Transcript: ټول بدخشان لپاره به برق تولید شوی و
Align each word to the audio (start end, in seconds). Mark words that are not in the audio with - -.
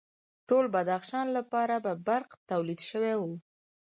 ټول 0.47 0.65
بدخشان 0.75 1.27
لپاره 1.37 1.75
به 1.85 1.93
برق 2.07 2.29
تولید 2.51 2.79
شوی 2.89 3.13
و 3.19 3.23